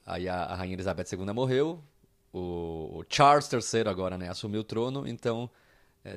[0.05, 1.81] Aí a, a Rainha Elizabeth II morreu,
[2.33, 5.49] o Charles III agora né, assumiu o trono, então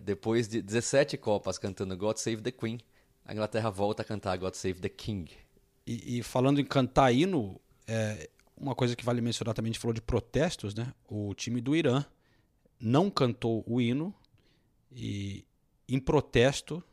[0.03, 2.79] depois de 17 Copas cantando God Save the Queen,
[3.25, 5.31] a Inglaterra volta a cantar God Save the King.
[5.85, 9.81] E, e falando em cantar hino, é, uma coisa que vale mencionar também, a gente
[9.81, 10.93] falou de protestos, né?
[11.07, 12.05] O time do Irã
[12.79, 14.13] não cantou o hino
[14.91, 15.45] e
[15.87, 16.83] em protesto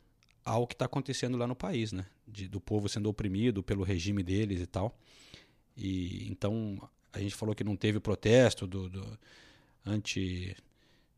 [0.44, 2.06] ao que está acontecendo lá no país, né?
[2.26, 4.96] De, do povo sendo oprimido pelo regime deles e tal.
[5.76, 6.78] E então
[7.12, 9.18] a gente falou que não teve protesto do, do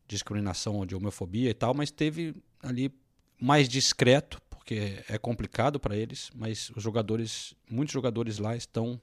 [0.07, 2.91] anti-discriminação de homofobia e tal, mas teve ali
[3.39, 8.99] mais discreto, porque é complicado para eles, mas os jogadores, muitos jogadores lá estão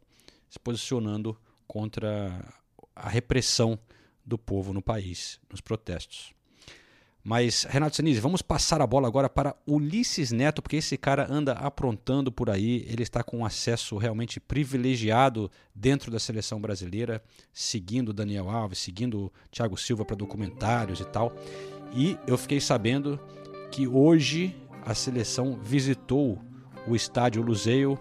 [0.48, 2.52] se posicionando contra
[2.96, 3.78] a repressão
[4.24, 6.32] do povo no país, nos protestos.
[7.26, 11.52] Mas, Renato Senise, vamos passar a bola agora para Ulisses Neto, porque esse cara anda
[11.52, 18.12] aprontando por aí, ele está com um acesso realmente privilegiado dentro da seleção brasileira, seguindo
[18.12, 21.34] Daniel Alves, seguindo Thiago Silva para documentários e tal.
[21.94, 23.18] E eu fiquei sabendo
[23.70, 26.38] que hoje a seleção visitou
[26.86, 27.98] o estádio Luzeio,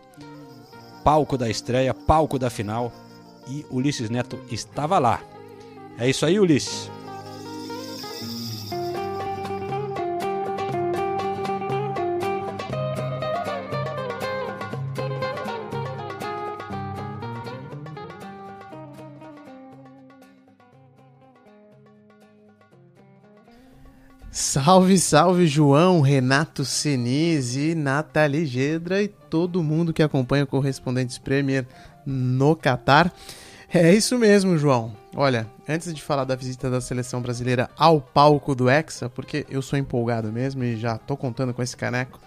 [1.02, 2.92] palco da estreia, palco da final,
[3.48, 5.24] e Ulisses Neto estava lá.
[5.98, 6.92] É isso aí, Ulisses.
[24.36, 31.67] Salve, salve João, Renato Senise, Nathalie Gedra e todo mundo que acompanha o Correspondentes Premier
[32.04, 33.13] no Catar.
[33.72, 34.91] É isso mesmo, João.
[35.15, 39.62] Olha, antes de falar da visita da seleção brasileira ao palco do Hexa, porque eu
[39.62, 42.19] sou empolgado mesmo e já tô contando com esse caneco,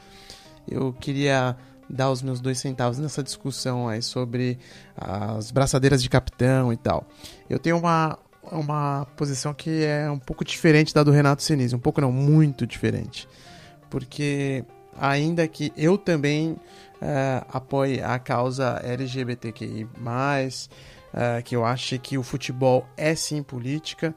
[0.69, 1.57] eu queria
[1.91, 4.61] dar os meus dois centavos nessa discussão aí sobre
[4.97, 7.05] as braçadeiras de capitão e tal.
[7.51, 8.17] Eu tenho uma,
[8.51, 12.67] uma posição que é um pouco diferente da do Renato Sinise, um pouco não, muito
[12.67, 13.29] diferente.
[13.91, 14.65] Porque
[14.99, 22.23] ainda que eu também uh, apoie a causa LGBTQI+, uh, que eu acho que o
[22.23, 24.15] futebol é sim política,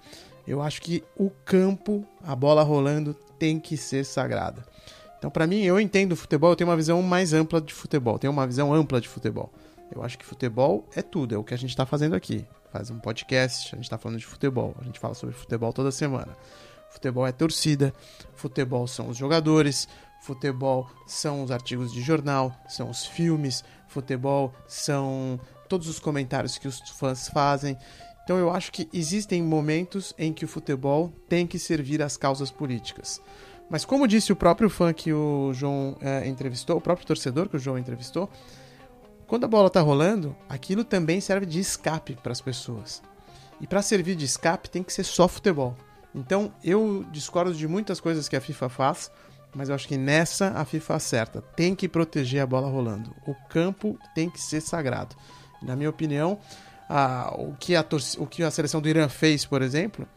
[0.47, 4.65] eu acho que o campo, a bola rolando, tem que ser sagrada.
[5.17, 8.17] Então, para mim, eu entendo o futebol, eu tenho uma visão mais ampla de futebol,
[8.17, 9.51] tenho uma visão ampla de futebol.
[9.91, 12.89] Eu acho que futebol é tudo, é o que a gente está fazendo aqui faz
[12.89, 16.35] um podcast, a gente está falando de futebol, a gente fala sobre futebol toda semana.
[16.89, 17.93] Futebol é torcida,
[18.35, 19.87] futebol são os jogadores,
[20.21, 26.67] futebol são os artigos de jornal, são os filmes, futebol são todos os comentários que
[26.67, 27.77] os fãs fazem.
[28.23, 32.51] Então eu acho que existem momentos em que o futebol tem que servir às causas
[32.51, 33.21] políticas.
[33.69, 37.55] Mas como disse o próprio fã que o João é, entrevistou, o próprio torcedor que
[37.55, 38.29] o João entrevistou,
[39.29, 42.99] quando a bola está rolando, aquilo também serve de escape para as pessoas.
[43.61, 45.77] E para servir de escape tem que ser só futebol.
[46.15, 49.11] Então eu discordo de muitas coisas que a FIFA faz,
[49.53, 51.41] mas eu acho que nessa a FIFA acerta.
[51.55, 53.15] Tem que proteger a bola rolando.
[53.27, 55.15] O campo tem que ser sagrado.
[55.61, 56.39] Na minha opinião,
[56.89, 57.85] a, o, que a
[58.17, 60.07] o que a seleção do Irã fez, por exemplo,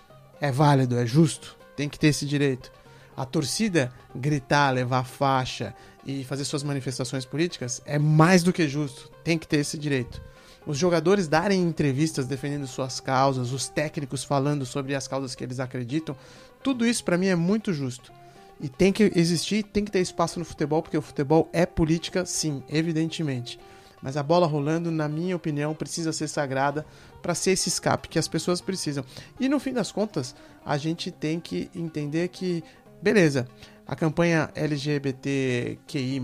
[0.40, 2.72] é válido, é justo, tem que ter esse direito.
[3.16, 9.11] A torcida gritar, levar faixa e fazer suas manifestações políticas é mais do que justo,
[9.22, 10.22] tem que ter esse direito.
[10.66, 15.59] Os jogadores darem entrevistas defendendo suas causas, os técnicos falando sobre as causas que eles
[15.59, 16.16] acreditam,
[16.62, 18.12] tudo isso para mim é muito justo.
[18.61, 22.25] E tem que existir, tem que ter espaço no futebol, porque o futebol é política,
[22.25, 23.59] sim, evidentemente.
[24.01, 26.87] Mas a bola rolando, na minha opinião, precisa ser sagrada
[27.20, 29.05] para ser esse escape que as pessoas precisam.
[29.38, 32.62] E no fim das contas, a gente tem que entender que,
[33.02, 33.48] beleza,
[33.86, 36.22] a campanha LGBTQI,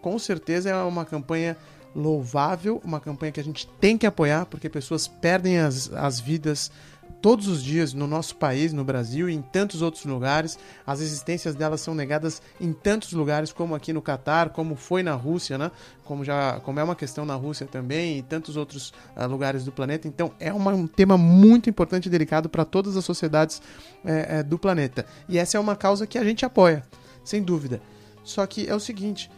[0.00, 1.56] com certeza é uma campanha
[1.94, 6.70] louvável, uma campanha que a gente tem que apoiar, porque pessoas perdem as, as vidas
[7.20, 10.58] todos os dias no nosso país, no Brasil e em tantos outros lugares.
[10.86, 15.14] As existências delas são negadas em tantos lugares, como aqui no Catar, como foi na
[15.14, 15.70] Rússia, né?
[16.04, 19.72] Como já, como é uma questão na Rússia também e tantos outros uh, lugares do
[19.72, 20.06] planeta.
[20.06, 23.60] Então é uma, um tema muito importante e delicado para todas as sociedades
[24.04, 25.04] é, é, do planeta.
[25.28, 26.82] E essa é uma causa que a gente apoia,
[27.24, 27.80] sem dúvida.
[28.22, 29.30] Só que é o seguinte: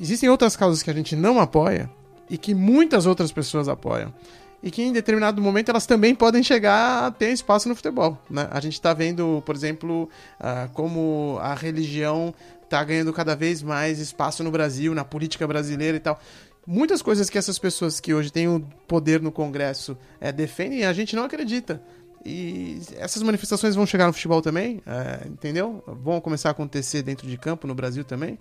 [0.00, 1.90] existem outras causas que a gente não apoia
[2.28, 4.14] e que muitas outras pessoas apoiam
[4.62, 8.18] e que em determinado momento elas também podem chegar a ter espaço no futebol.
[8.28, 8.46] Né?
[8.50, 13.98] A gente está vendo, por exemplo, uh, como a religião está ganhando cada vez mais
[13.98, 16.20] espaço no Brasil, na política brasileira e tal.
[16.66, 20.92] Muitas coisas que essas pessoas que hoje têm o poder no Congresso é, defendem, a
[20.92, 21.82] gente não acredita.
[22.24, 25.82] E essas manifestações vão chegar no futebol também, é, entendeu?
[25.86, 28.38] Vão começar a acontecer dentro de campo no Brasil também.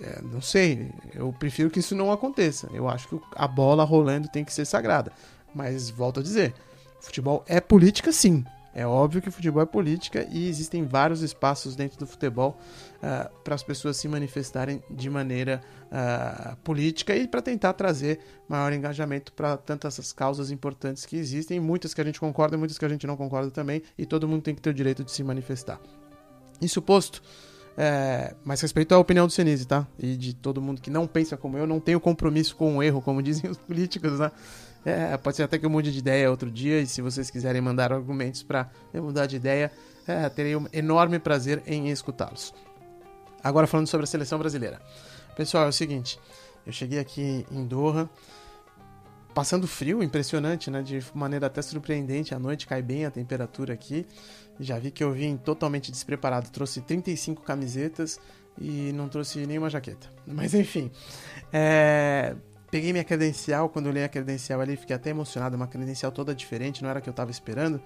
[0.00, 2.68] É, não sei, eu prefiro que isso não aconteça.
[2.72, 5.12] Eu acho que a bola rolando tem que ser sagrada.
[5.54, 6.54] Mas volto a dizer,
[7.00, 8.44] futebol é política sim.
[8.74, 12.58] É óbvio que futebol é política e existem vários espaços dentro do futebol
[12.96, 15.60] uh, para as pessoas se manifestarem de maneira
[15.92, 21.94] uh, política e para tentar trazer maior engajamento para tantas causas importantes que existem, muitas
[21.94, 24.56] que a gente concorda, muitas que a gente não concorda também, e todo mundo tem
[24.56, 25.78] que ter o direito de se manifestar.
[26.60, 27.22] Isso posto,
[27.76, 29.86] é, mas respeito à opinião do Senise, tá?
[29.98, 33.00] E de todo mundo que não pensa como eu, não tenho compromisso com o erro,
[33.00, 34.32] como dizem os políticos, né?
[34.84, 37.60] É, pode ser até que eu mude de ideia outro dia, e se vocês quiserem
[37.60, 39.72] mandar argumentos para eu mudar de ideia,
[40.06, 42.52] é, terei um enorme prazer em escutá-los.
[43.42, 44.80] Agora falando sobre a seleção brasileira.
[45.36, 46.18] Pessoal, é o seguinte,
[46.66, 48.08] eu cheguei aqui em Doha,
[49.34, 50.80] passando frio, impressionante, né?
[50.80, 54.06] De maneira até surpreendente, à noite cai bem a temperatura aqui.
[54.60, 58.20] Já vi que eu vim totalmente despreparado, trouxe 35 camisetas
[58.58, 60.08] e não trouxe nenhuma jaqueta.
[60.26, 60.90] Mas enfim,
[61.52, 62.36] é...
[62.74, 66.34] Peguei minha credencial, quando eu li a credencial ali, fiquei até emocionado, uma credencial toda
[66.34, 67.80] diferente, não era a que eu tava esperando.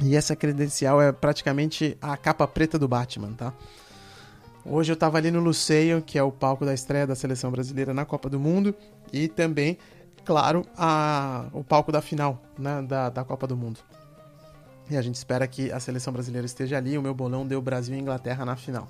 [0.00, 3.54] E essa credencial é praticamente a capa preta do Batman, tá?
[4.64, 7.94] Hoje eu tava ali no Luceio, que é o palco da estreia da seleção brasileira
[7.94, 8.74] na Copa do Mundo,
[9.12, 9.78] e também,
[10.24, 13.78] claro, a, o palco da final né, da, da Copa do Mundo.
[14.90, 16.98] E a gente espera que a seleção brasileira esteja ali.
[16.98, 18.88] O meu bolão deu Brasil e Inglaterra na final.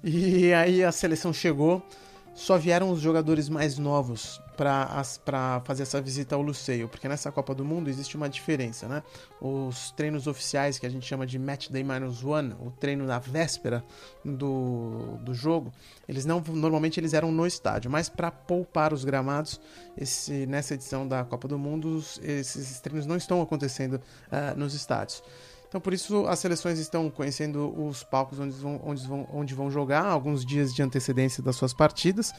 [0.00, 1.84] E aí a seleção chegou,
[2.34, 7.54] só vieram os jogadores mais novos para fazer essa visita ao Luceio, porque nessa Copa
[7.54, 9.02] do Mundo existe uma diferença, né?
[9.40, 13.18] Os treinos oficiais, que a gente chama de Match Day Minus One, o treino na
[13.18, 13.84] véspera
[14.24, 15.72] do, do jogo,
[16.08, 19.60] eles não normalmente eles eram no estádio, mas para poupar os gramados,
[19.96, 25.22] esse, nessa edição da Copa do Mundo, esses treinos não estão acontecendo uh, nos estádios.
[25.72, 29.70] Então, por isso, as seleções estão conhecendo os palcos onde vão, onde vão, onde vão
[29.70, 32.30] jogar, alguns dias de antecedência das suas partidas.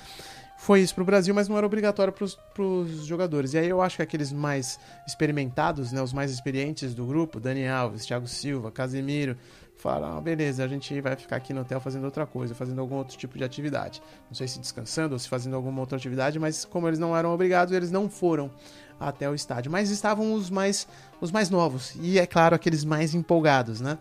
[0.56, 3.56] Foi isso para o Brasil, mas não era obrigatório para os jogadores.
[3.56, 7.67] E aí eu acho que aqueles mais experimentados, né, os mais experientes do grupo, Dani
[7.67, 9.36] Alves, Thiago Silva, Casemiro,
[9.76, 12.98] falaram: ah, beleza, a gente vai ficar aqui no hotel fazendo outra coisa, fazendo algum
[12.98, 14.00] outro tipo de atividade.
[14.30, 17.34] Não sei se descansando ou se fazendo alguma outra atividade, mas como eles não eram
[17.34, 18.52] obrigados, eles não foram
[18.99, 19.71] até o estádio.
[19.71, 20.88] Mas estavam os mais,
[21.19, 23.97] os mais novos e, é claro, aqueles mais empolgados, né?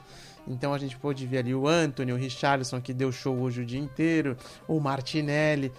[0.46, 3.64] Então a gente pôde ver ali o Anthony, o Richarlison, que deu show hoje o
[3.64, 5.72] dia inteiro, o Martinelli,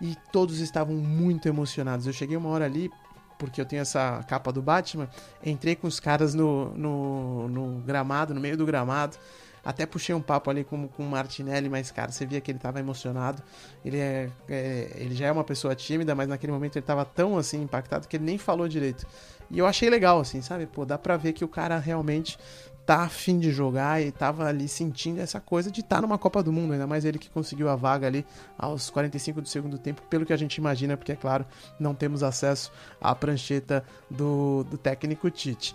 [0.00, 2.06] e todos estavam muito emocionados.
[2.06, 2.90] Eu cheguei uma hora ali,
[3.38, 5.08] porque eu tenho essa capa do Batman,
[5.44, 9.16] entrei com os caras no, no, no gramado, no meio do gramado,
[9.64, 12.58] até puxei um papo ali com, com o Martinelli, mas, cara, você via que ele
[12.58, 13.42] tava emocionado.
[13.84, 17.36] Ele, é, é, ele já é uma pessoa tímida, mas naquele momento ele tava tão,
[17.36, 19.06] assim, impactado que ele nem falou direito.
[19.50, 20.66] E eu achei legal, assim, sabe?
[20.66, 22.38] Pô, dá pra ver que o cara realmente
[22.86, 26.42] tá afim de jogar e tava ali sentindo essa coisa de estar tá numa Copa
[26.42, 28.26] do Mundo, ainda mais ele que conseguiu a vaga ali
[28.58, 31.46] aos 45 do segundo tempo, pelo que a gente imagina, porque é claro,
[31.78, 35.74] não temos acesso à prancheta do, do técnico Tite.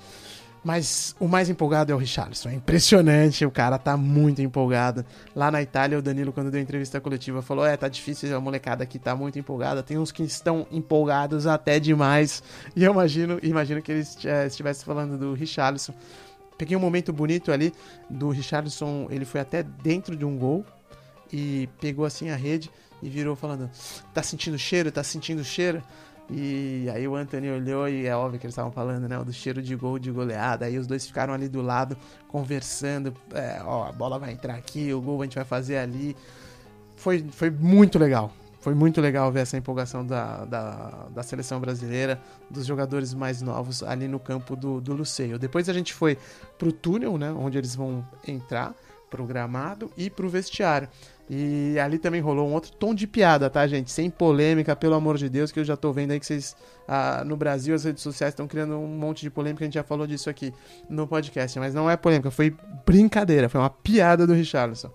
[0.65, 2.49] Mas o mais empolgado é o Richarlison.
[2.49, 5.06] É impressionante, o cara tá muito empolgado.
[5.36, 8.84] Lá na Itália, o Danilo, quando deu entrevista coletiva, falou: É, tá difícil, a molecada
[8.84, 9.84] aqui tá muito empolgada.
[9.84, 12.41] Tem uns que estão empolgados até demais.
[12.75, 14.04] E eu imagino, imagino que ele
[14.47, 15.93] estivesse falando do Richarlison.
[16.58, 17.71] peguei um momento bonito ali
[18.10, 20.65] do Richardson, ele foi até dentro de um gol
[21.32, 22.71] e pegou assim a rede
[23.04, 23.69] e virou falando:
[24.15, 24.91] "Tá sentindo cheiro?
[24.91, 25.84] Tá sentindo cheiro?"
[26.29, 29.17] E aí o Anthony olhou e é óbvio que eles estavam falando, né?
[29.23, 30.65] Do cheiro de gol, de goleada.
[30.65, 31.95] Aí os dois ficaram ali do lado,
[32.27, 33.13] conversando.
[33.33, 36.15] É, ó, a bola vai entrar aqui, o gol a gente vai fazer ali.
[36.95, 38.31] Foi, foi muito legal.
[38.59, 43.83] Foi muito legal ver essa empolgação da, da, da seleção brasileira, dos jogadores mais novos
[43.83, 45.38] ali no campo do, do Luceio.
[45.38, 46.17] Depois a gente foi
[46.57, 47.31] pro túnel, né?
[47.31, 48.73] Onde eles vão entrar,
[49.07, 50.89] pro gramado e pro vestiário.
[51.29, 53.91] E ali também rolou um outro tom de piada, tá, gente?
[53.91, 56.55] Sem polêmica, pelo amor de Deus, que eu já tô vendo aí que vocês
[56.88, 59.83] ah, no Brasil as redes sociais estão criando um monte de polêmica, a gente já
[59.83, 60.53] falou disso aqui
[60.88, 64.91] no podcast, mas não é polêmica, foi brincadeira, foi uma piada do Richarlison.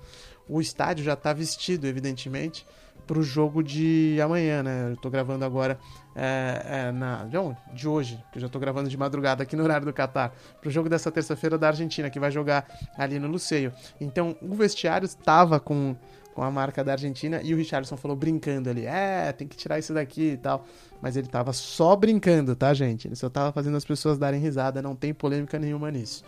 [0.48, 2.64] O estádio já tá vestido, evidentemente,
[3.06, 4.92] pro jogo de amanhã, né?
[4.92, 5.78] Eu tô gravando agora
[6.14, 7.24] é, é, na,
[7.72, 10.70] de, hoje, que eu já tô gravando de madrugada aqui no horário do Catar, pro
[10.70, 13.72] jogo dessa terça-feira da Argentina, que vai jogar ali no Luceio.
[14.00, 15.96] Então, o vestiário estava com
[16.34, 19.78] com a marca da Argentina e o Richardson falou brincando ali, é, tem que tirar
[19.78, 20.64] isso daqui e tal.
[21.00, 23.08] Mas ele tava só brincando, tá, gente?
[23.08, 26.22] Ele só tava fazendo as pessoas darem risada, não tem polêmica nenhuma nisso.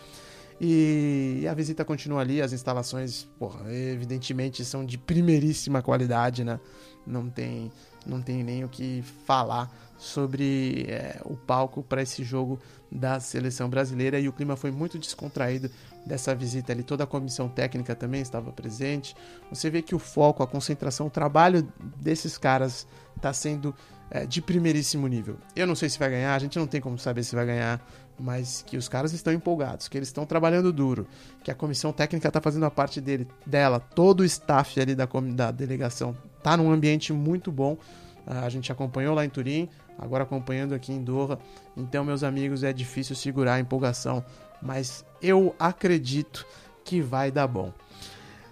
[0.59, 6.59] E a visita continua ali, as instalações, porra, evidentemente são de primeiríssima qualidade, né?
[7.05, 7.71] Não tem,
[8.05, 12.59] não tem nem o que falar sobre é, o palco para esse jogo
[12.91, 15.69] da seleção brasileira e o clima foi muito descontraído
[16.05, 16.83] dessa visita ali.
[16.83, 19.15] Toda a comissão técnica também estava presente.
[19.49, 21.67] Você vê que o foco, a concentração, o trabalho
[22.01, 23.73] desses caras está sendo
[24.09, 25.37] é, de primeiríssimo nível.
[25.55, 27.85] Eu não sei se vai ganhar, a gente não tem como saber se vai ganhar,
[28.19, 31.07] mas que os caras estão empolgados, que eles estão trabalhando duro,
[31.43, 35.07] que a comissão técnica está fazendo a parte dele, dela, todo o staff ali da,
[35.33, 37.77] da delegação está num ambiente muito bom.
[38.25, 41.39] A gente acompanhou lá em Turim, agora acompanhando aqui em Doha.
[41.75, 44.23] Então, meus amigos, é difícil segurar a empolgação,
[44.63, 46.45] mas eu acredito
[46.83, 47.73] que vai dar bom.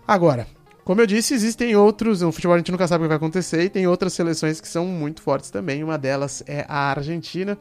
[0.07, 0.47] Agora,
[0.83, 2.21] como eu disse, existem outros.
[2.21, 4.67] No futebol a gente nunca sabe o que vai acontecer e tem outras seleções que
[4.67, 5.83] são muito fortes também.
[5.83, 7.57] Uma delas é a Argentina.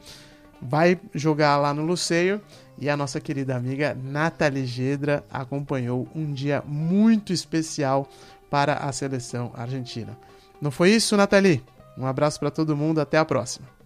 [0.61, 2.41] Vai jogar lá no Luceio
[2.77, 8.07] e a nossa querida amiga Nathalie Gedra acompanhou um dia muito especial
[8.49, 10.17] para a seleção argentina.
[10.61, 11.63] Não foi isso, Nathalie?
[11.97, 13.80] Um abraço para todo mundo, até a próxima.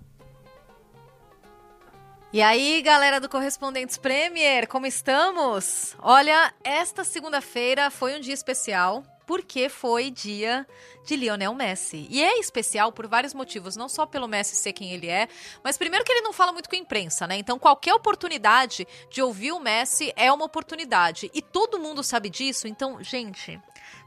[2.35, 5.95] E aí, galera do Correspondentes Premier, como estamos?
[6.01, 10.67] Olha, esta segunda-feira foi um dia especial porque foi dia
[11.05, 12.05] de Lionel Messi.
[12.09, 15.29] E é especial por vários motivos, não só pelo Messi ser quem ele é,
[15.63, 17.37] mas primeiro que ele não fala muito com a imprensa, né?
[17.37, 21.31] Então qualquer oportunidade de ouvir o Messi é uma oportunidade.
[21.33, 23.57] E todo mundo sabe disso, então, gente,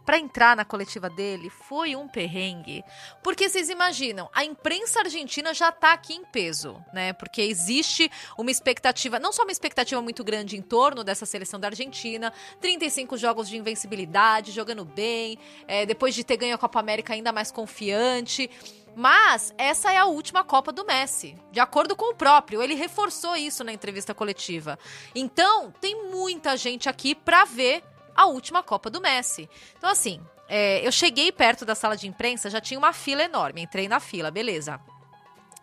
[0.08, 2.82] para entrar na coletiva dele foi um perrengue.
[3.22, 7.12] Porque vocês imaginam, a imprensa argentina já tá aqui em peso, né?
[7.12, 11.68] Porque existe uma expectativa, não só uma expectativa muito grande em torno dessa seleção da
[11.68, 17.12] Argentina, 35 jogos de invencibilidade, jogando bem, é, depois de ter ganho a Copa América
[17.12, 18.48] ainda mais confiante.
[18.96, 22.62] Mas essa é a última Copa do Messi, de acordo com o próprio.
[22.62, 24.78] Ele reforçou isso na entrevista coletiva.
[25.14, 27.84] Então, tem muita gente aqui para ver
[28.18, 29.48] a última Copa do Messi.
[29.76, 33.62] Então, assim, é, eu cheguei perto da sala de imprensa, já tinha uma fila enorme.
[33.62, 34.80] Entrei na fila, beleza.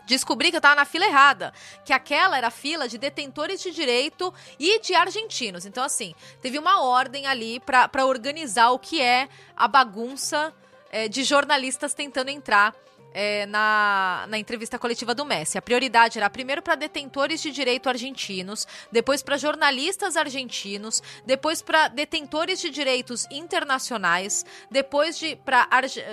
[0.06, 1.52] Descobri que eu estava na fila errada,
[1.84, 5.66] que aquela era a fila de detentores de direito e de argentinos.
[5.66, 10.54] Então, assim, teve uma ordem ali para organizar o que é a bagunça
[10.90, 12.74] é, de jornalistas tentando entrar
[13.16, 15.58] é, na, na entrevista coletiva do Messi.
[15.58, 21.88] A prioridade era primeiro para detentores de direito argentinos, depois para jornalistas argentinos, depois para
[21.88, 25.66] detentores de direitos internacionais, depois de para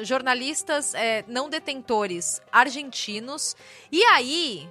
[0.05, 3.57] jornalistas é, não detentores argentinos.
[3.91, 4.69] E aí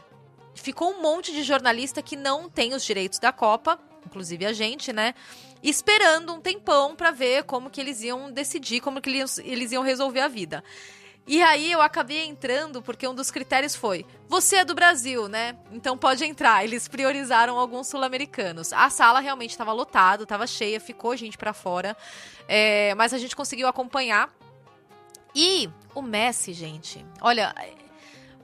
[0.55, 4.93] ficou um monte de jornalista que não tem os direitos da Copa, inclusive a gente,
[4.93, 5.13] né?
[5.61, 9.83] Esperando um tempão para ver como que eles iam decidir, como que eles, eles iam
[9.83, 10.63] resolver a vida.
[11.27, 15.55] E aí eu acabei entrando porque um dos critérios foi: você é do Brasil, né?
[15.71, 16.63] Então pode entrar.
[16.63, 18.73] Eles priorizaram alguns sul-americanos.
[18.73, 21.95] A sala realmente estava lotada, estava cheia, ficou gente para fora,
[22.47, 24.33] é, mas a gente conseguiu acompanhar.
[25.33, 27.53] E o Messi, gente, olha,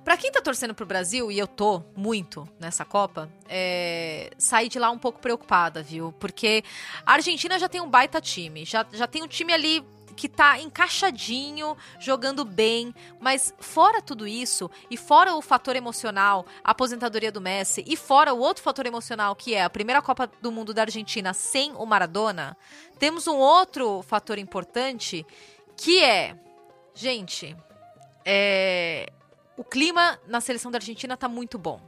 [0.08, 4.80] Pra quem tá torcendo pro Brasil, e eu tô muito nessa Copa, é, saí de
[4.80, 6.14] lá um pouco preocupada, viu?
[6.14, 6.64] Porque
[7.06, 9.86] a Argentina já tem um baita time, já, já tem um time ali
[10.18, 16.72] que tá encaixadinho, jogando bem, mas fora tudo isso, e fora o fator emocional, a
[16.72, 20.52] aposentadoria do Messi, e fora o outro fator emocional, que é a primeira Copa do
[20.52, 22.58] Mundo da Argentina sem o Maradona,
[22.98, 25.26] temos um outro fator importante,
[25.78, 26.36] que é,
[26.96, 27.56] gente,
[28.26, 29.12] é,
[29.56, 31.80] o clima na seleção da Argentina tá muito bom.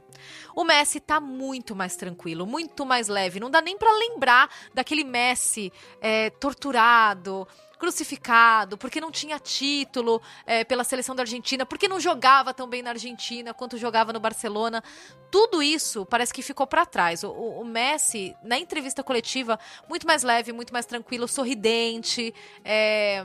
[0.54, 3.40] O Messi tá muito mais tranquilo, muito mais leve.
[3.40, 7.46] Não dá nem para lembrar daquele Messi é, torturado,
[7.80, 12.82] crucificado, porque não tinha título é, pela seleção da Argentina, porque não jogava tão bem
[12.82, 14.84] na Argentina quanto jogava no Barcelona.
[15.30, 17.24] Tudo isso parece que ficou para trás.
[17.24, 19.58] O, o, Messi, na entrevista coletiva,
[19.88, 22.34] muito mais leve, muito mais tranquilo, sorridente.
[22.62, 23.24] É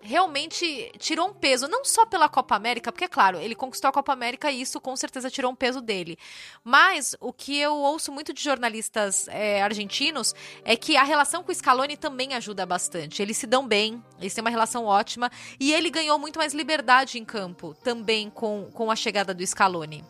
[0.00, 3.92] realmente tirou um peso, não só pela Copa América, porque, é claro, ele conquistou a
[3.92, 6.18] Copa América e isso com certeza tirou um peso dele.
[6.62, 10.34] Mas o que eu ouço muito de jornalistas é, argentinos
[10.64, 13.22] é que a relação com o Scaloni também ajuda bastante.
[13.22, 17.18] Eles se dão bem, eles têm uma relação ótima e ele ganhou muito mais liberdade
[17.18, 20.04] em campo também com, com a chegada do Scaloni.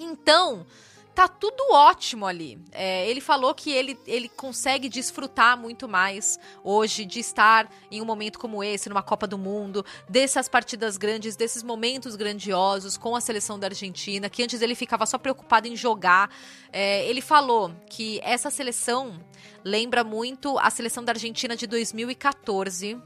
[0.00, 0.66] Então
[1.14, 2.58] tá tudo ótimo ali.
[2.72, 8.04] É, ele falou que ele, ele consegue desfrutar muito mais hoje de estar em um
[8.04, 13.20] momento como esse, numa Copa do Mundo, dessas partidas grandes, desses momentos grandiosos com a
[13.20, 16.30] seleção da Argentina, que antes ele ficava só preocupado em jogar.
[16.72, 19.20] É, ele falou que essa seleção
[19.64, 22.98] lembra muito a seleção da Argentina de 2014.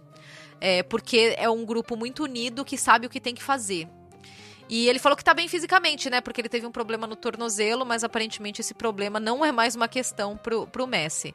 [0.60, 3.88] É, porque é um grupo muito unido que sabe o que tem que fazer.
[4.68, 6.20] E ele falou que tá bem fisicamente, né?
[6.20, 9.88] Porque ele teve um problema no tornozelo, mas aparentemente esse problema não é mais uma
[9.88, 11.34] questão pro, pro Messi.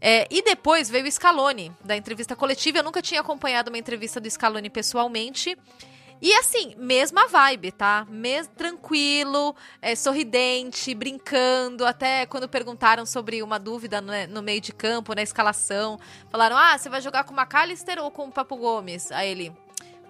[0.00, 2.78] É, e depois veio o Scaloni, da entrevista coletiva.
[2.78, 5.56] Eu nunca tinha acompanhado uma entrevista do Scaloni pessoalmente.
[6.20, 8.04] E assim, mesma vibe, tá?
[8.10, 11.86] Mes tranquilo, é, sorridente, brincando.
[11.86, 15.98] Até quando perguntaram sobre uma dúvida no, no, meio de campo, na escalação,
[16.28, 19.12] falaram: Ah, você vai jogar com o McAllister ou com o Papo Gomes?
[19.12, 19.52] Aí ele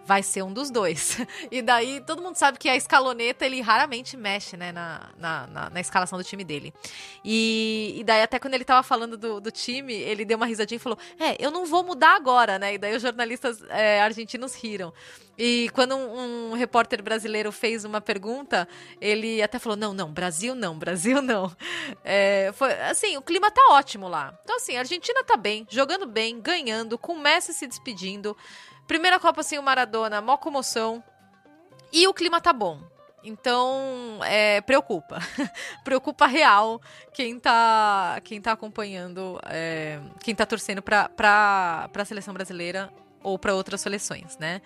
[0.09, 1.19] vai ser um dos dois.
[1.51, 5.71] E daí todo mundo sabe que a escaloneta ele raramente mexe, né, na, na, na,
[5.71, 6.73] na escalação do time dele.
[7.25, 10.77] E, e, daí até quando ele tava falando do, do, time, ele deu uma risadinha
[10.77, 12.75] e falou: É, eu não vou mudar agora, né?
[12.75, 14.93] E daí os jornalistas é, argentinos riram.
[15.39, 18.67] E quando um, um, repórter brasileiro fez uma pergunta,
[19.01, 21.55] ele até falou: não, não, Brasil não, Brasil não.
[22.05, 24.37] É, foi, assim, o clima tá ótimo lá.
[24.43, 28.37] Então, assim, a Argentina tá bem, jogando bem, ganhando, com o Messi se despedindo.
[28.89, 31.05] Primeira Copa sem o Maradona, mó comoção.
[31.93, 32.81] E o clima tá bom.
[33.23, 35.19] Então, é, preocupa.
[35.85, 36.81] preocupa real
[37.13, 42.91] quem tá, quem tá acompanhando, é, quem tá torcendo pra, pra, pra seleção brasileira
[43.23, 44.63] ou para outras seleções, né?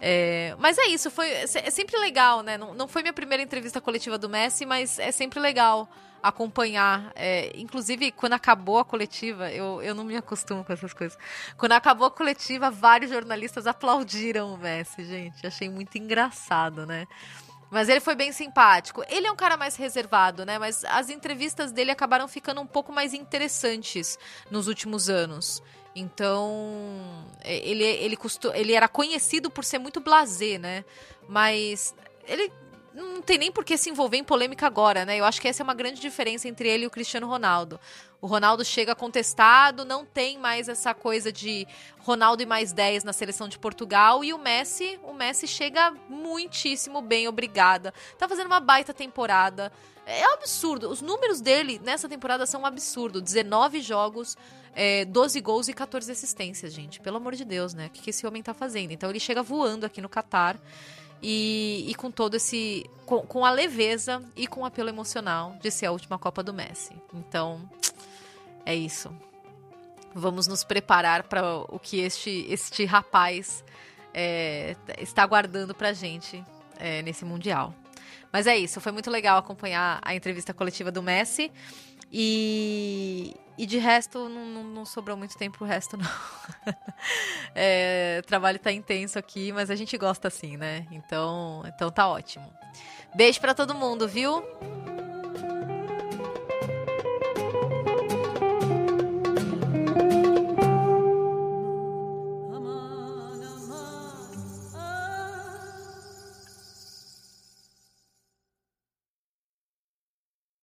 [0.00, 2.58] É, mas é isso, foi, é sempre legal, né?
[2.58, 5.88] Não, não foi minha primeira entrevista coletiva do Messi, mas é sempre legal
[6.22, 7.12] acompanhar.
[7.14, 11.18] É, inclusive, quando acabou a coletiva, eu, eu não me acostumo com essas coisas.
[11.56, 15.46] Quando acabou a coletiva, vários jornalistas aplaudiram o Messi, gente.
[15.46, 17.06] Achei muito engraçado, né?
[17.70, 19.04] Mas ele foi bem simpático.
[19.08, 20.58] Ele é um cara mais reservado, né?
[20.58, 24.18] Mas as entrevistas dele acabaram ficando um pouco mais interessantes
[24.50, 25.62] nos últimos anos.
[25.94, 30.84] Então, é, ele, ele, custou, ele era conhecido por ser muito blasé, né?
[31.28, 31.94] Mas
[32.26, 32.50] ele
[32.94, 35.18] não tem nem por que se envolver em polêmica agora, né?
[35.18, 37.78] Eu acho que essa é uma grande diferença entre ele e o Cristiano Ronaldo.
[38.20, 41.66] O Ronaldo chega contestado, não tem mais essa coisa de
[41.98, 44.24] Ronaldo e mais 10 na seleção de Portugal.
[44.24, 47.92] E o Messi, o Messi chega muitíssimo bem, obrigada.
[48.16, 49.72] Tá fazendo uma baita temporada.
[50.06, 50.88] É um absurdo.
[50.88, 53.20] Os números dele nessa temporada são um absurdo.
[53.20, 54.36] 19 jogos,
[54.74, 57.00] é, 12 gols e 14 assistências, gente.
[57.00, 57.86] Pelo amor de Deus, né?
[57.86, 58.90] O que, esse homem tá fazendo?
[58.90, 60.58] Então ele chega voando aqui no Catar
[61.22, 62.84] e, e com todo esse.
[63.06, 66.52] Com, com, a leveza e com o apelo emocional de ser a última Copa do
[66.52, 66.94] Messi.
[67.12, 67.68] Então,
[68.66, 69.14] é isso.
[70.14, 73.64] Vamos nos preparar para o que este, este rapaz
[74.12, 76.44] é, está guardando para gente
[76.78, 77.74] é, nesse Mundial.
[78.32, 81.52] Mas é isso, foi muito legal acompanhar a entrevista coletiva do Messi.
[82.12, 86.10] E, e de resto, não, não, não, sobrou muito tempo pro resto, não.
[87.54, 90.86] é, o trabalho tá intenso aqui, mas a gente gosta assim, né?
[90.90, 92.52] Então, então tá ótimo.
[93.14, 94.42] Beijo para todo mundo, viu?